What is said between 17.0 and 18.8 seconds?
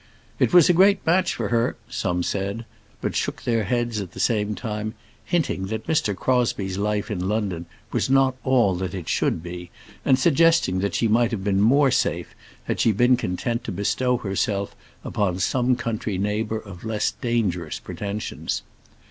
dangerous pretensions.